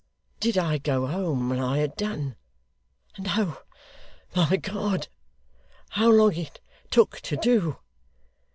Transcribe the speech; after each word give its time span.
'Did 0.39 0.57
I 0.57 0.79
go 0.79 1.05
home 1.05 1.47
when 1.47 1.59
I 1.59 1.77
had 1.77 1.95
done? 1.95 2.35
And 3.17 3.27
oh, 3.29 3.61
my 4.35 4.57
God! 4.57 5.09
how 5.89 6.09
long 6.09 6.35
it 6.35 6.59
took 6.89 7.19
to 7.19 7.37
do! 7.37 7.77